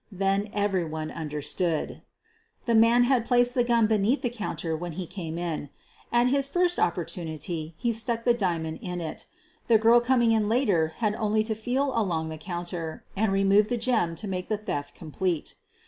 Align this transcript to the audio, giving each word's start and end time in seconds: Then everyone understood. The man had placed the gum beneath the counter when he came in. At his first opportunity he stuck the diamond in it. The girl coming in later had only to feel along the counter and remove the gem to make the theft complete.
Then 0.11 0.49
everyone 0.51 1.11
understood. 1.11 2.01
The 2.65 2.73
man 2.73 3.03
had 3.03 3.23
placed 3.23 3.53
the 3.53 3.63
gum 3.63 3.85
beneath 3.85 4.23
the 4.23 4.31
counter 4.31 4.75
when 4.75 4.93
he 4.93 5.05
came 5.05 5.37
in. 5.37 5.69
At 6.11 6.29
his 6.29 6.47
first 6.47 6.79
opportunity 6.79 7.75
he 7.77 7.93
stuck 7.93 8.23
the 8.23 8.33
diamond 8.33 8.79
in 8.81 8.99
it. 8.99 9.27
The 9.67 9.77
girl 9.77 9.99
coming 9.99 10.31
in 10.31 10.49
later 10.49 10.93
had 10.97 11.13
only 11.13 11.43
to 11.43 11.53
feel 11.53 11.91
along 11.95 12.29
the 12.29 12.39
counter 12.39 13.05
and 13.15 13.31
remove 13.31 13.69
the 13.69 13.77
gem 13.77 14.15
to 14.15 14.27
make 14.27 14.49
the 14.49 14.57
theft 14.57 14.95
complete. 14.95 15.53